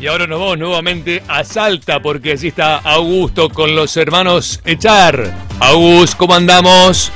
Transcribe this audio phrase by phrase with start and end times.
[0.00, 5.30] Y ahora nos vamos nuevamente a Salta porque allí está Augusto con los hermanos Echar.
[5.60, 7.12] August, ¿cómo andamos?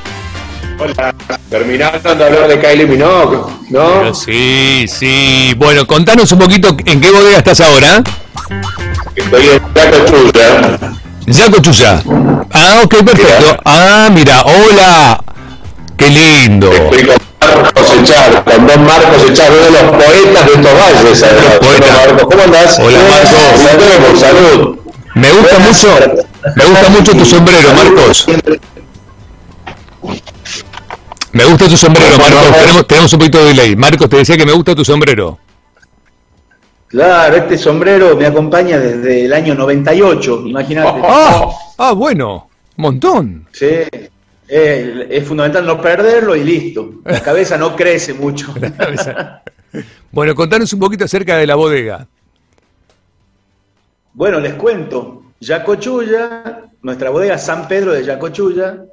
[0.79, 1.15] Hola,
[1.49, 3.39] terminando de hablar de Kylie Minogue,
[3.71, 4.01] ¿no?
[4.01, 5.55] Pero sí, sí.
[5.57, 8.03] Bueno, contanos un poquito en qué bodega estás ahora.
[9.17, 10.91] Estoy en Yacochuya.
[11.27, 12.03] Yacochuya.
[12.53, 13.63] Ah, ok, perfecto.
[13.65, 15.25] Ah, mira, hola.
[15.97, 16.71] Qué lindo.
[16.71, 17.17] Estoy con
[17.63, 21.23] Marcos Echar, con Don Marcos Echar, uno de los poetas de estos valles.
[21.23, 21.59] además.
[21.59, 22.25] poeta.
[22.25, 22.79] ¿cómo andás?
[22.79, 23.61] Hola, Marcos.
[23.61, 24.79] Salud, salud.
[25.15, 25.89] Me gusta mucho,
[26.57, 28.27] me gusta mucho tu sombrero, Marcos.
[31.33, 32.57] Me gusta tu sombrero, Marcos.
[32.59, 33.77] Tenemos, tenemos un poquito de delay.
[33.77, 35.39] Marcos, te decía que me gusta tu sombrero.
[36.89, 41.01] Claro, este sombrero me acompaña desde el año 98, imagínate.
[41.03, 43.49] Ah, ah, bueno, montón.
[43.51, 43.67] Sí,
[44.49, 46.95] eh, es fundamental no perderlo y listo.
[47.05, 48.55] La cabeza no crece mucho.
[50.13, 52.07] Bueno, contanos un poquito acerca de la bodega.
[54.13, 55.23] Bueno, les cuento.
[55.41, 58.85] Yacochulla, nuestra bodega San Pedro de Yacochulla,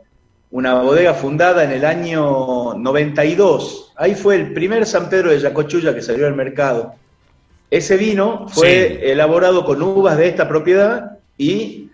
[0.51, 3.93] una bodega fundada en el año 92.
[3.95, 6.95] Ahí fue el primer San Pedro de Yacochulla que salió al mercado.
[7.69, 9.11] Ese vino fue Sí.
[9.11, 11.89] elaborado con uvas de esta propiedad y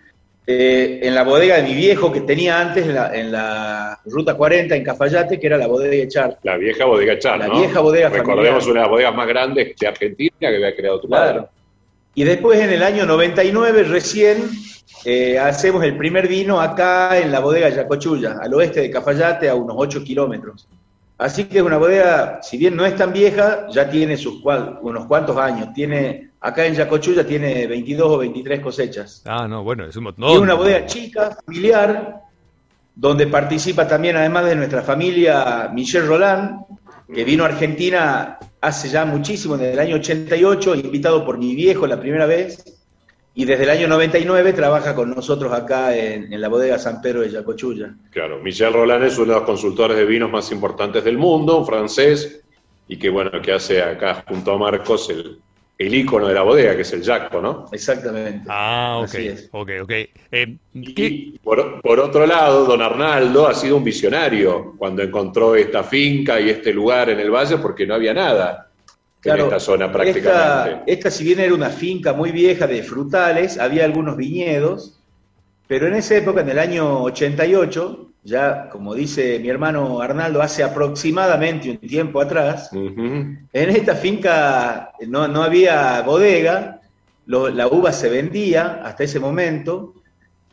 [0.50, 4.34] eh, en la bodega de mi viejo que tenía antes en la, en la Ruta
[4.34, 6.38] 40 en Cafayate, que era la bodega Echar.
[6.42, 7.58] La vieja bodega Char, La ¿no?
[7.58, 8.70] vieja bodega Recordemos familiar.
[8.70, 11.32] una de las bodegas más grandes de Argentina que había creado tu padre.
[11.32, 11.48] Claro.
[12.14, 14.48] Y después en el año 99 recién
[15.04, 19.54] eh, hacemos el primer vino acá en la bodega Yacochulla, al oeste de Cafayate, a
[19.54, 20.66] unos 8 kilómetros.
[21.18, 24.78] Así que es una bodega, si bien no es tan vieja, ya tiene sus cual-
[24.82, 25.68] unos cuantos años.
[25.74, 29.22] Tiene, acá en Yacochulla tiene 22 o 23 cosechas.
[29.26, 30.28] Ah, no, bueno, es un montón.
[30.28, 32.22] Y es una bodega chica, familiar,
[32.94, 36.62] donde participa también, además de nuestra familia, Michelle Roland,
[37.12, 41.86] que vino a Argentina hace ya muchísimo, desde el año 88, invitado por mi viejo
[41.86, 42.76] la primera vez,
[43.34, 47.20] y desde el año 99 trabaja con nosotros acá en, en la bodega San Pedro
[47.20, 47.94] de Yacochulla.
[48.10, 51.66] Claro, Michel Roland es uno de los consultores de vinos más importantes del mundo, un
[51.66, 52.42] francés,
[52.88, 55.38] y que bueno, que hace acá junto a Marcos el,
[55.78, 57.66] el ícono de la bodega, que es el Jaco, ¿no?
[57.70, 58.44] Exactamente.
[58.48, 59.48] Ah, ok, Así es.
[59.52, 59.90] ok, ok.
[59.90, 60.56] Eh.
[60.74, 66.40] Y por, por otro lado, don Arnaldo ha sido un visionario cuando encontró esta finca
[66.40, 68.68] y este lugar en el valle porque no había nada
[69.22, 70.28] en esta zona prácticamente.
[70.28, 74.98] Esta, esta, si bien era una finca muy vieja de frutales, había algunos viñedos,
[75.68, 80.62] pero en esa época, en el año 88, ya como dice mi hermano Arnaldo, hace
[80.62, 86.80] aproximadamente un tiempo atrás, en esta finca no, no había bodega,
[87.26, 89.94] lo- la uva se vendía hasta ese momento,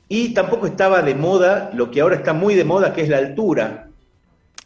[0.08, 3.18] y tampoco estaba de moda lo que ahora está muy de moda, que es la
[3.18, 3.90] altura.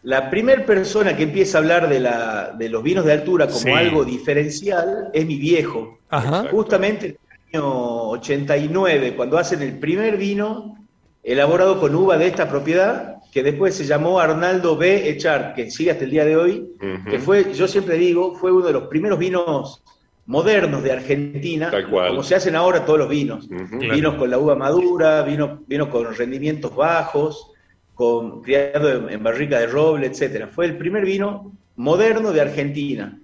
[0.03, 3.59] La primera persona que empieza a hablar de, la, de los vinos de altura como
[3.59, 3.69] Sí.
[3.71, 5.99] algo diferencial es mi viejo.
[6.09, 6.45] Ajá.
[6.51, 7.17] Justamente en
[7.53, 10.75] el año 89, cuando hacen el primer vino
[11.23, 15.09] elaborado con uva de esta propiedad, que después se llamó Arnaldo B.
[15.09, 16.71] Echar, que sigue hasta el día de hoy,
[17.09, 19.83] que fue, yo siempre digo, fue uno de los primeros vinos
[20.25, 22.09] modernos de Argentina, Tal cual.
[22.09, 23.47] como se hacen ahora todos los vinos.
[23.49, 27.51] Vinos con la uva madura, vino, vino con rendimientos bajos,
[27.95, 30.47] con, criado en, en barrica de roble, etcétera.
[30.47, 33.19] Fue el primer vino moderno de Argentina.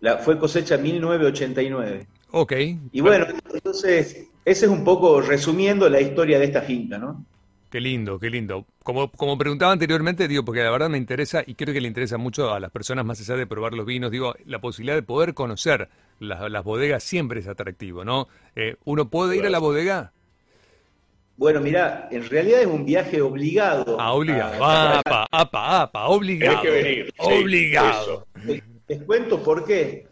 [0.00, 2.06] La, fue cosecha en 1989.
[2.32, 2.52] Ok.
[2.92, 7.24] Y bueno, entonces, ese es un poco resumiendo la historia de esta finca, ¿no?
[7.70, 8.66] Qué lindo, qué lindo.
[8.82, 12.18] Como, como preguntaba anteriormente, digo, porque la verdad me interesa y creo que le interesa
[12.18, 15.34] mucho a las personas más allá de probar los vinos, digo, la posibilidad de poder
[15.34, 15.88] conocer
[16.18, 18.26] las, las bodegas siempre es atractivo, ¿no?
[18.56, 20.12] Eh, ¿Uno puede ir a la bodega?
[21.36, 23.96] Bueno, mira, en realidad es un viaje obligado.
[24.00, 24.62] Ah, obligado.
[24.64, 26.62] a- Apa, apa, apa, obligado.
[26.62, 28.26] Tenés que venir, Obligado.
[28.44, 30.06] Les, les cuento por qué.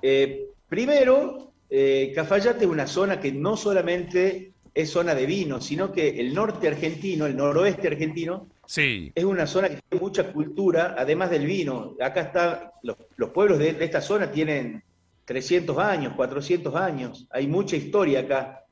[0.00, 5.92] Eh, primero, eh, Cafayate es una zona que no solamente es zona de vino, sino
[5.92, 10.94] que el norte argentino, el noroeste argentino, Sí, es una zona que tiene mucha cultura,
[10.96, 11.94] además del vino.
[12.00, 14.82] Acá está, los, los pueblos de, de esta zona tienen
[15.26, 18.64] 300 años, 400 años, hay mucha historia acá.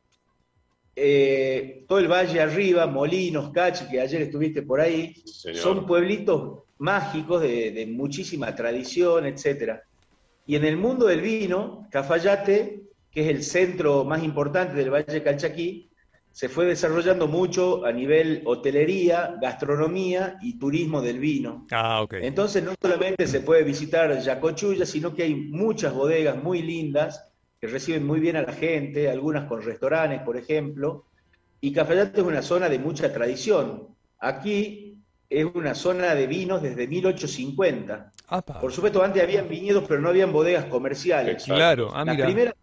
[0.97, 5.59] Eh, todo el valle arriba, Molinos, Cachi, que ayer estuviste por ahí, Señor.
[5.59, 9.83] son pueblitos mágicos de, de muchísima tradición, etcétera.
[10.47, 15.23] Y en el mundo del vino, Cafayate, que es el centro más importante del Valle
[15.23, 15.90] Calchaquí,
[16.33, 21.67] se fue desarrollando mucho a nivel hotelería, gastronomía y turismo del vino.
[21.73, 22.15] ah, ok.
[22.15, 27.27] Entonces no solamente se puede visitar Yacochulla, sino que hay muchas bodegas muy lindas
[27.61, 31.05] que reciben muy bien a la gente, algunas con restaurantes, por ejemplo.
[31.61, 33.89] Y Cafayate es una zona de mucha tradición.
[34.19, 34.97] Aquí
[35.29, 38.13] es una zona de vinos desde 1850.
[38.29, 38.61] Apa.
[38.61, 41.45] Por supuesto, antes habían viñedos, pero no habían bodegas comerciales.
[41.45, 42.55] Claro, ah, La mira.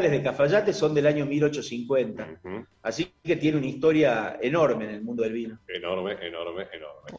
[0.00, 2.40] De Cafayate son del año 1850.
[2.82, 5.58] Así que tiene una historia enorme en el mundo del vino.
[5.68, 7.10] Enorme, enorme, enorme.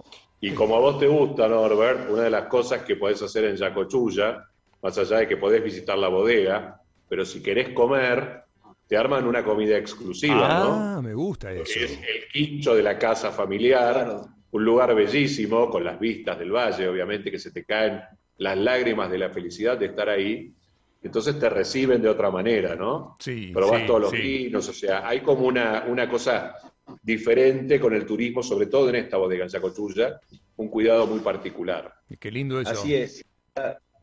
[0.42, 3.56] Y como a vos te gusta, Norbert, una de las cosas que podés hacer en
[3.56, 4.46] Yacochulla,
[4.82, 8.44] más allá de que podés visitar la bodega, pero si querés comer,
[8.88, 11.64] te arman una comida exclusiva, ah, me gusta eso.
[11.64, 14.22] Es el quincho de la casa familiar,
[14.52, 18.02] un lugar bellísimo, con las vistas del valle, obviamente, que se te caen
[18.38, 20.54] las lágrimas de la felicidad de estar ahí.
[21.04, 23.16] Entonces te reciben de otra manera, ¿no?
[23.20, 23.52] Sí.
[23.54, 26.56] Probás todos los vinos, o sea, hay como una, una cosa
[27.02, 30.20] diferente con el turismo, sobre todo en esta bodega en Chacochulla,
[30.56, 31.94] un cuidado muy particular.
[32.20, 32.72] Qué lindo eso.
[32.72, 33.26] Así es.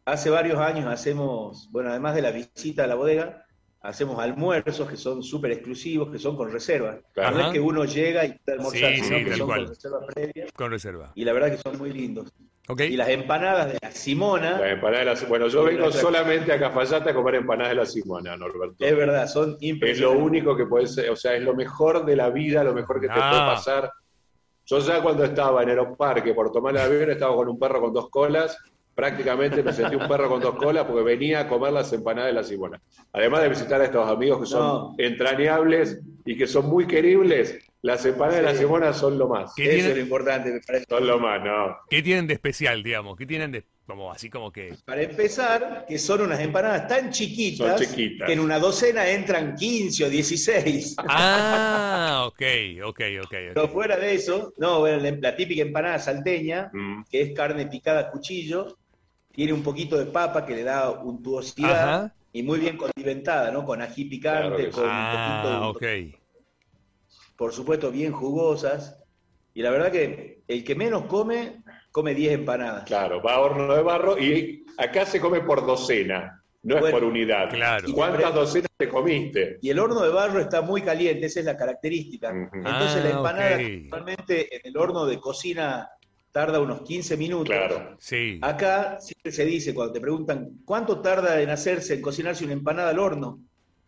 [0.04, 3.46] Hace varios años hacemos, bueno, además de la visita a la bodega,
[3.80, 7.00] hacemos almuerzos que son súper exclusivos, que son con reserva.
[7.14, 7.38] Claro.
[7.38, 10.46] No es que uno llega y puede almorzar, sino que son con reserva previa.
[10.54, 11.12] Con reserva.
[11.14, 12.32] Y la verdad que son muy lindos.
[12.78, 14.58] Y las empanadas de la Simona.
[14.58, 17.86] Las empanadas de la, bueno, yo vengo solamente a Cafayate a comer empanadas de la
[17.86, 18.84] Simona, Norberto.
[18.84, 19.90] Es verdad, son impresionantes.
[19.90, 22.74] Es lo único que puede ser, o sea, es lo mejor de la vida, lo
[22.74, 23.90] mejor que te puede pasar.
[24.66, 27.92] Yo ya cuando estaba en Aeroparque por tomar el avión estaba con un perro con
[27.92, 28.56] dos colas
[28.94, 32.34] prácticamente me sentí un perro con dos colas porque venía a comer las empanadas de
[32.34, 32.80] la Simona.
[33.12, 38.04] Además de visitar a estos amigos que son entrañables y que son muy queribles, las
[38.04, 39.52] empanadas de la Simona son lo más.
[39.56, 40.84] Eso es lo importante, me parece.
[40.88, 41.76] Son lo más, ¿no?
[41.88, 43.16] ¿Qué tienen de especial, digamos?
[43.16, 44.76] ¿Qué tienen de, como así como que...?
[44.84, 50.08] Para empezar, que son unas empanadas tan chiquitas, que en una docena entran 15 o
[50.08, 50.96] 16.
[50.98, 52.42] Ah, ok,
[52.84, 53.26] ok, ok.
[53.26, 53.48] okay.
[53.54, 57.04] Pero fuera de eso, no, bueno, la típica empanada salteña, mm.
[57.10, 58.78] que es carne picada a cuchillo,
[59.32, 63.64] tiene un poquito de papa que le da untuosidad y muy bien condimentada, ¿no?
[63.64, 66.18] Con ají picante, con un poquito de...
[67.36, 68.98] Por supuesto, bien jugosas.
[69.54, 72.84] Y la verdad que el que menos come, come 10 empanadas.
[72.84, 77.04] Claro, va a horno de barro y acá se come por docena, no es por
[77.04, 77.50] unidad.
[77.50, 77.92] Claro.
[77.92, 79.58] ¿Cuántas docenas te comiste?
[79.60, 82.30] Y el horno de barro está muy caliente, esa es la característica.
[82.30, 85.88] Entonces la ah, empanada, normalmente en el horno de cocina
[86.32, 87.54] tarda unos 15 minutos.
[87.54, 88.38] Claro, sí.
[88.42, 92.90] Acá siempre se dice, cuando te preguntan, ¿cuánto tarda en hacerse, en cocinarse una empanada
[92.90, 93.40] al horno?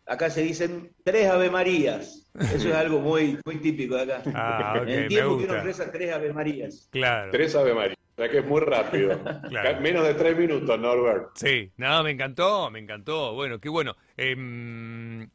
[0.05, 2.29] Acá se dicen tres Ave Marías.
[2.39, 4.23] Eso es algo muy, muy típico de acá.
[4.35, 6.89] Ah, en el tiempo que uno reza tres Ave Marías.
[6.91, 7.31] Claro.
[7.31, 7.97] Tres Ave Marías.
[7.97, 9.19] O sea que es muy rápido.
[9.81, 11.29] Menos de tres minutos, Norbert.
[11.35, 13.33] Sí, no, me encantó, me encantó.
[13.33, 13.95] Bueno, qué bueno.
[14.17, 15.29] Em,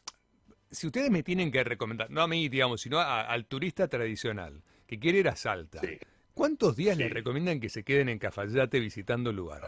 [0.70, 4.98] si ustedes me tienen que recomendar, no a mí, digamos, sino al turista tradicional que
[4.98, 5.80] quiere ir a Salta.
[5.80, 5.98] Sí
[6.38, 9.60] ¿Cuántos días les recomiendan que se queden en Cafayate visitando el lugar?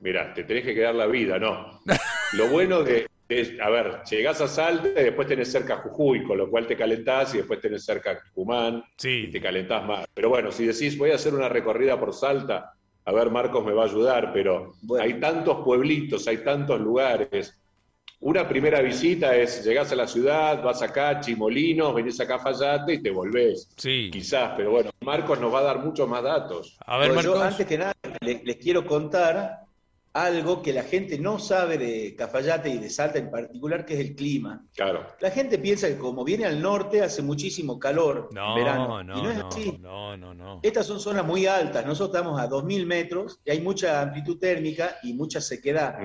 [0.00, 1.80] Mira, te tenés que quedar la vida, no.
[2.32, 3.06] Lo bueno de,
[3.60, 7.34] a ver, llegás a Salta y después tenés cerca Jujuy, con lo cual te calentás
[7.34, 9.26] y después tenés cerca Tucumán sí.
[9.28, 10.06] y te calentás más.
[10.12, 12.74] Pero bueno, si decís voy a hacer una recorrida por Salta,
[13.04, 17.60] a ver, Marcos me va a ayudar, pero hay tantos pueblitos, hay tantos lugares,
[18.22, 22.94] una primera visita es, llegás a la ciudad, vas acá, Chimolinos, venís acá a Fallate
[22.94, 23.70] y te volvés.
[23.78, 24.10] Sí.
[24.12, 26.76] Quizás, pero bueno, Marcos nos va a dar muchos más datos.
[26.84, 27.24] A ver, Marcos.
[27.24, 29.60] Yo antes que nada les, quiero contar
[30.12, 34.00] algo que la gente no sabe de Cafayate y de Salta en particular, que es
[34.00, 34.64] el clima.
[34.74, 35.06] Claro.
[35.20, 39.04] La gente piensa que como viene al norte hace muchísimo calor no, en verano.
[39.04, 39.78] No, y no es no, así.
[39.80, 40.60] No, no, no.
[40.62, 41.86] Estas son zonas muy altas.
[41.86, 45.98] Nosotros estamos a 2.000 metros y hay mucha amplitud térmica y mucha sequedad.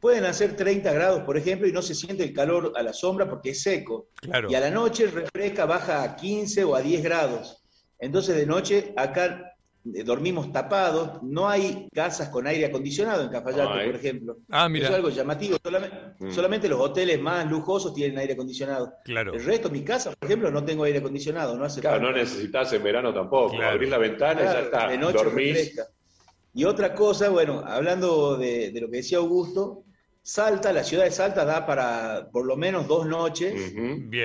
[0.00, 3.28] Pueden hacer 30 grados, por ejemplo, y no se siente el calor a la sombra
[3.28, 4.08] porque es seco.
[4.14, 4.50] Claro.
[4.50, 7.62] Y a la noche refresca, baja a 15 o a 10 grados.
[8.00, 9.49] Entonces de noche acá
[9.84, 14.36] dormimos tapados, no hay casas con aire acondicionado en Cafayate, por ejemplo.
[14.50, 14.84] Ah, mira.
[14.84, 15.56] Eso es algo llamativo.
[16.18, 16.30] Mm.
[16.30, 18.92] Solamente, los hoteles más lujosos tienen aire acondicionado.
[19.04, 19.32] Claro.
[19.32, 22.72] El resto, mi casa, por ejemplo, no tengo aire acondicionado, no hace Claro, no necesitas
[22.72, 23.56] en verano tampoco.
[23.56, 23.72] Claro.
[23.72, 24.88] Abrís la ventana y ya está.
[24.88, 25.54] De noche dormís.
[25.54, 25.86] Refresca.
[26.52, 29.84] Y otra cosa, bueno, hablando de, de, lo que decía Augusto,
[30.22, 33.72] Salta, la ciudad de Salta da para por lo menos dos noches.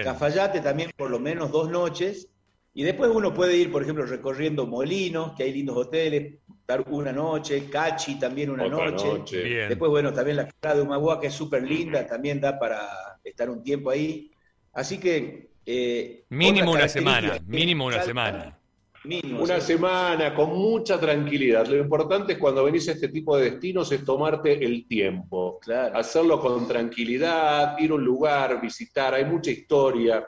[0.03, 2.29] Cafayate también por lo menos dos noches.
[2.77, 6.36] Y después uno puede ir, por ejemplo, recorriendo Molinos, que hay lindos hoteles,
[6.67, 9.24] dar una noche, Cachi también una noche.
[9.70, 12.88] Después, bueno, también la ciudad de Humagua, que es súper linda, también da para
[13.24, 14.29] estar un tiempo ahí.
[14.74, 15.50] Así que...
[15.65, 18.60] Eh, mínimo una semana, mínimo una semana
[19.39, 21.67] una semana con mucha tranquilidad.
[21.67, 25.60] Lo importante es cuando venís a este tipo de destinos es tomarte el tiempo,
[25.94, 30.25] hacerlo con tranquilidad, ir a un lugar, visitar, hay mucha historia.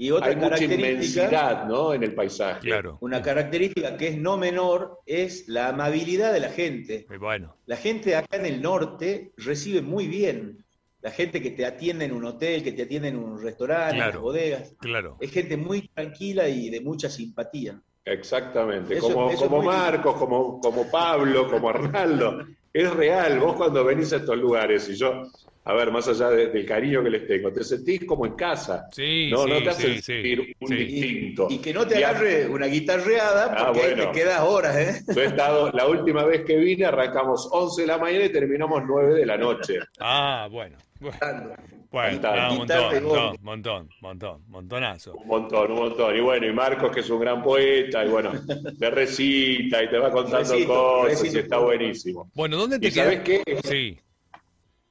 [0.00, 1.92] Y otra Hay mucha inmensidad ¿no?
[1.92, 2.60] en el paisaje.
[2.60, 2.98] Claro.
[3.00, 7.04] Una característica que es no menor es la amabilidad de la gente.
[7.18, 7.56] bueno.
[7.66, 10.64] La gente acá en el norte recibe muy bien.
[11.00, 14.22] La gente que te atiende en un hotel, que te atiende en un restaurante, en
[14.22, 14.72] bodegas.
[14.78, 15.16] Claro.
[15.20, 17.80] Es gente muy tranquila y de mucha simpatía.
[18.04, 22.46] Exactamente, como, como Marcos, como, como Pablo, como Arnaldo.
[22.72, 25.24] Es real, vos cuando venís a estos lugares, y yo
[25.68, 28.88] a ver, más allá del cariño que les tengo, te sentís como en casa.
[28.90, 30.74] Sí, no, sí, no te hace sí, sentir un sí.
[30.76, 31.46] distinto.
[31.50, 35.02] Y, y que no te agarre una guitarreada Ah, porque ahí te quedas horas, ¿eh?
[35.14, 38.82] Yo he estado, la última vez que vine arrancamos 11 de la mañana y terminamos
[38.86, 39.78] 9 de la noche.
[40.00, 40.78] Ah, bueno.
[41.00, 41.54] Bueno,
[41.90, 45.14] bueno, no, un montón, montón, montón, montón, montonazo.
[45.14, 46.16] Un montón, un montón.
[46.16, 48.32] Y bueno, y Marcos, que es un gran poeta, y bueno,
[48.80, 51.36] te recita y te va contando Recito, cosas recito.
[51.36, 52.30] y está buenísimo.
[52.34, 53.42] Bueno, ¿dónde te ¿Y sabes quedas?
[53.46, 53.58] qué?
[53.64, 53.98] Sí.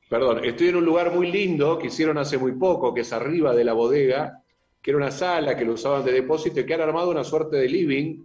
[0.10, 3.54] Perdón, estoy en un lugar muy lindo que hicieron hace muy poco, que es arriba
[3.54, 4.42] de la bodega,
[4.82, 7.58] que era una sala que lo usaban de depósito y que han armado una suerte
[7.58, 8.24] de living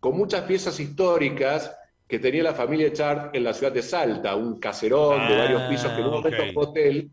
[0.00, 1.74] con muchas piezas históricas
[2.06, 5.62] que tenía la familia Chart en la ciudad de Salta, un caserón de Ah, varios
[5.62, 6.52] pisos que en un momento ok.
[6.52, 7.10] fue hotel,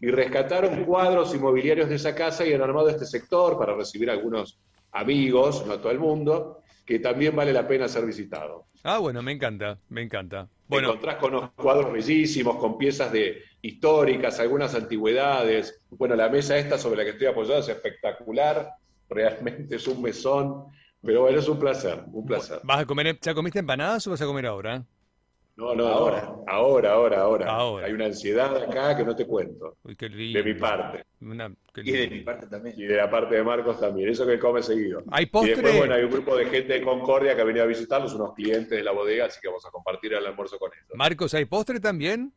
[0.00, 4.12] y rescataron cuadros inmobiliarios de esa casa y han armado este sector para recibir a
[4.12, 4.58] algunos
[4.92, 8.66] amigos, no a todo el mundo, que también vale la pena ser visitado.
[8.84, 10.48] Ah, bueno, me encanta, me encanta.
[10.68, 15.80] Te Bueno, encontrás con unos cuadros bellísimos, con piezas de históricas, algunas antigüedades.
[15.90, 18.72] Bueno, la mesa esta sobre la que estoy apoyado es espectacular,
[19.08, 20.64] realmente es un mesón,
[21.00, 22.58] pero bueno, es un placer, un placer.
[22.64, 24.84] ¿vas a comer, ya comiste empanadas o vas a comer ahora?
[25.56, 26.20] No, no, Ahora.
[26.46, 27.46] ahora, ahora, ahora, ahora.
[27.50, 27.86] Ahora.
[27.86, 30.38] Hay una ansiedad acá que no te cuento, Uy, qué lindo.
[30.38, 31.04] de mi parte.
[31.22, 32.74] Una- qué Y de mi parte también.
[32.78, 35.02] Y de la parte de Marcos también, eso que come seguido.
[35.10, 35.54] ¿Hay Y postre?
[35.54, 38.34] después, bueno, hay un grupo de gente de Concordia que ha venido a visitarlos, unos
[38.34, 40.90] clientes de la bodega, así que vamos a compartir el almuerzo con ellos.
[40.94, 42.34] Marcos, ¿hay postre también?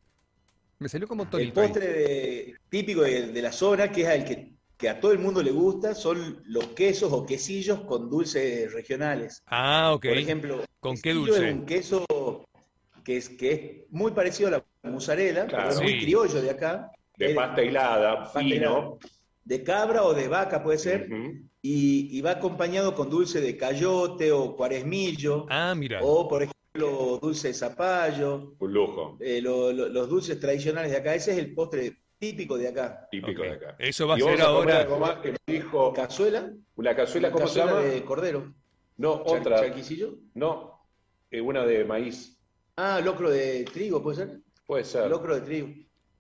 [0.80, 1.60] Me salió como El tonito.
[1.60, 1.68] ahí.
[1.68, 5.20] postre de- típico de, de la zona, que es el que, que a todo el
[5.20, 9.44] mundo le gusta, son los quesos o quesillos con dulces regionales.
[9.48, 10.06] Ah, ok.
[10.06, 11.50] Por ejemplo, ¿Con qué dulce?
[11.50, 12.06] Es un queso
[13.10, 15.70] que es, que es muy parecido a la mozzarella, Claro.
[15.70, 16.92] pero es muy criollo de acá.
[17.18, 19.00] De pasta hilada, fino.
[19.44, 21.10] De cabra o de vaca puede ser,
[21.60, 26.02] y, y va acompañado con dulce de cayote o cuaresmillo, Ah, mira.
[26.04, 30.98] o por ejemplo dulce de zapallo, Un lujo, eh, lo- lo- los dulces tradicionales de
[30.98, 31.16] acá.
[31.16, 33.08] Ese es el postre típico de acá.
[33.10, 33.76] típico de acá.
[33.80, 34.78] Eso va a y ser comer ahora.
[34.82, 37.80] algo más que me dijo, Cazuela, una cazuela, ¿cómo se llama?
[37.82, 38.54] de cordero.
[38.98, 39.62] No, otra.
[39.62, 40.14] charquicillo.
[40.36, 40.80] No,
[41.32, 42.36] eh, una de maíz.
[42.82, 44.40] Ah, locro de trigo, ¿puede ser?
[44.66, 45.10] Puede ser.
[45.10, 45.68] Locro de trigo.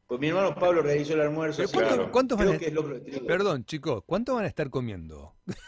[0.05, 1.57] Pues mi hermano Pablo realizó el almuerzo.
[1.57, 2.11] Pero así ¿cuánto- que claro.
[2.11, 3.25] cuántos van a- que es locro de trigo.
[3.27, 5.35] Perdón, chicos, ¿cuánto van a estar comiendo?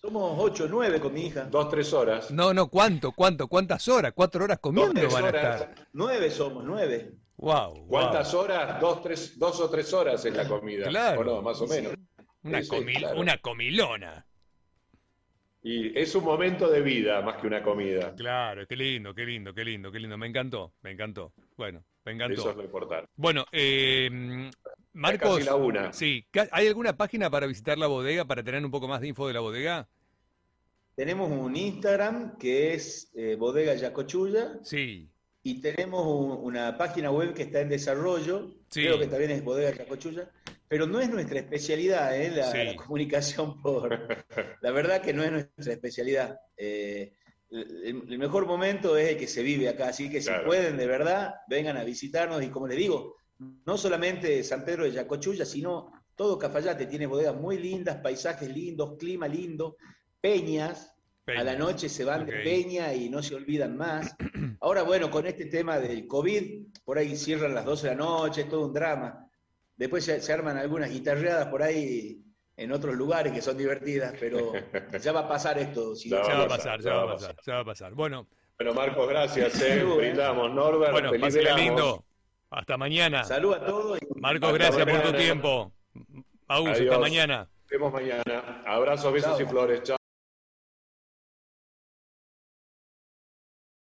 [0.00, 1.44] Somos ocho nueve con mi hija.
[1.44, 2.30] Dos, tres horas.
[2.30, 3.12] No, no, ¿cuánto?
[3.12, 3.48] ¿Cuánto?
[3.48, 4.12] ¿Cuántas horas?
[4.14, 5.60] ¿Cuatro horas comiendo van a horas.
[5.62, 5.88] estar?
[5.92, 7.12] Nueve somos, nueve.
[7.36, 7.86] Wow.
[7.88, 8.80] ¿Cuántas horas?
[8.80, 10.86] Dos, tres, dos o tres horas es la comida.
[10.88, 11.20] Claro.
[11.20, 11.92] O no, más o menos.
[12.44, 13.20] Una, Sí, sí, comil- claro.
[13.20, 14.24] una comilona.
[15.62, 18.14] Y es un momento de vida más que una comida.
[18.14, 20.16] Claro, qué lindo, qué lindo, qué lindo, qué lindo.
[20.16, 21.32] Me encantó, me encantó.
[21.56, 22.50] Bueno, me Eso encantó.
[22.50, 23.08] es lo importante.
[23.16, 24.50] Bueno, eh,
[24.92, 25.92] Marcos, casi la una.
[25.92, 29.26] sí, ¿hay alguna página para visitar la bodega, para tener un poco más de info
[29.26, 29.88] de la bodega?
[30.94, 35.08] Tenemos un Instagram que es eh, Bodega Yacochulla Sí,
[35.44, 38.54] y tenemos un- una página web que está en desarrollo.
[38.68, 38.82] Sí.
[38.82, 40.30] Creo que también es Bodega Yacochulla.
[40.68, 42.30] Pero no es nuestra especialidad, ¿eh?
[42.30, 42.58] la, Sí.
[42.64, 43.88] la comunicación por...
[44.60, 46.38] La verdad que no es nuestra especialidad.
[46.56, 47.14] Eh,
[47.50, 50.86] el, el mejor momento es el que se vive acá, así que si pueden de
[50.86, 55.92] verdad, vengan a visitarnos y como les digo, no solamente San Pedro de Yacochulla, sino
[56.14, 59.76] todo Cafayate tiene bodegas muy lindas, paisajes lindos, clima lindo,
[60.20, 60.94] peñas,
[61.26, 64.16] a la noche se van de peña y no se olvidan más.
[64.60, 68.40] Ahora, bueno, con este tema del COVID, por ahí cierran las 12 de la noche,
[68.42, 69.27] es todo un drama.
[69.78, 72.22] Después se, se arman algunas guitarreadas por ahí
[72.56, 74.52] en otros lugares que son divertidas, pero
[75.00, 75.94] ya va a pasar esto.
[75.94, 77.94] si- Ya ya va a pasar, ya va a pasar, ya va a pasar.
[77.94, 78.26] Bueno,
[78.58, 79.62] Bueno, Marcos, gracias.
[79.62, 79.84] Eh.
[79.96, 80.52] Brindamos.
[80.52, 81.56] Norbert, bueno, verano.
[81.56, 82.04] lindo.
[82.50, 83.22] Hasta mañana.
[83.24, 83.98] Salud a todos.
[84.02, 85.72] y- Marcos, Hasta gracias por tu tiempo.
[86.48, 87.38] Agus, hasta mañana.
[87.38, 88.62] Nos vemos mañana.
[88.66, 89.42] Abrazos, besos Chao.
[89.42, 89.82] y flores.
[89.84, 89.97] Chao.